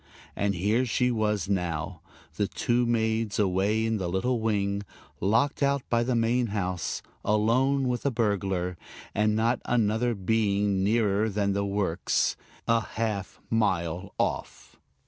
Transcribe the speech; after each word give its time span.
And 0.35 0.55
here 0.55 0.83
she 0.83 1.11
was 1.11 1.47
now, 1.47 2.01
the 2.35 2.47
two 2.47 2.87
maids 2.87 3.37
away 3.37 3.85
in 3.85 3.97
the 3.97 4.09
little 4.09 4.39
wing, 4.39 4.81
locked 5.19 5.61
out 5.61 5.87
by 5.91 6.01
the 6.01 6.15
main 6.15 6.47
house, 6.47 7.03
alone 7.23 7.87
with 7.87 8.03
a 8.03 8.09
burglar, 8.09 8.77
and 9.13 9.35
not 9.35 9.61
another 9.63 10.15
being 10.15 10.83
nearer 10.83 11.29
than 11.29 11.53
the 11.53 11.67
works, 11.67 12.35
a 12.67 12.79
half 12.81 13.39
mile 13.51 14.15
off. 14.17 14.75